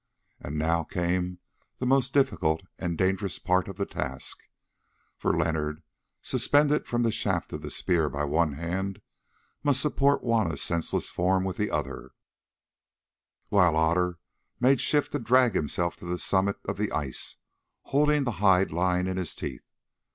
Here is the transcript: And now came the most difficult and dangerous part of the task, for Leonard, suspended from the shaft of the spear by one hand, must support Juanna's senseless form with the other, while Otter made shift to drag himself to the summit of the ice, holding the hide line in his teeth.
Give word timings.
And 0.39 0.57
now 0.57 0.83
came 0.83 1.37
the 1.77 1.85
most 1.85 2.11
difficult 2.11 2.63
and 2.79 2.97
dangerous 2.97 3.37
part 3.37 3.67
of 3.67 3.75
the 3.75 3.85
task, 3.85 4.39
for 5.15 5.31
Leonard, 5.37 5.83
suspended 6.23 6.87
from 6.87 7.03
the 7.03 7.11
shaft 7.11 7.53
of 7.53 7.61
the 7.61 7.69
spear 7.69 8.09
by 8.09 8.23
one 8.23 8.53
hand, 8.53 9.03
must 9.63 9.79
support 9.79 10.23
Juanna's 10.23 10.63
senseless 10.63 11.07
form 11.07 11.43
with 11.43 11.57
the 11.57 11.69
other, 11.69 12.13
while 13.49 13.75
Otter 13.75 14.17
made 14.59 14.81
shift 14.81 15.11
to 15.11 15.19
drag 15.19 15.53
himself 15.53 15.95
to 15.97 16.05
the 16.05 16.17
summit 16.17 16.57
of 16.65 16.77
the 16.77 16.91
ice, 16.91 17.37
holding 17.83 18.23
the 18.23 18.31
hide 18.41 18.71
line 18.71 19.05
in 19.05 19.17
his 19.17 19.35
teeth. 19.35 19.69